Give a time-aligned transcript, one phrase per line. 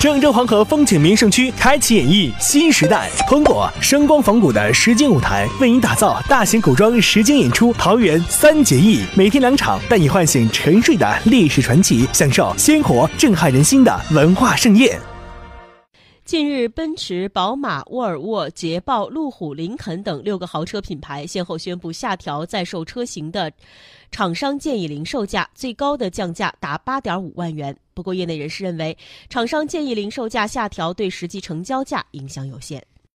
[0.00, 14.98] 郑州黄河风景名胜区开启演绎新时代，通过声光仿古的实景舞台，为您打造大型古装实景演出《桃园三结义》，每天两场，带你唤醒沉睡的历史传奇，享受鲜活震撼人心的文化盛宴。
[16.30, 23.52] 近日，奔驰、宝马、沃尔沃、捷豹、路虎、林肯等六个豪车品牌先后宣布下调在售车型的
[24.12, 27.76] 厂商建议零售价，最高的降价达八点五万元。
[27.94, 28.96] 不过，业内人士认为，
[29.28, 32.80] 厂商建议零售价下调对实际成交价影响有限。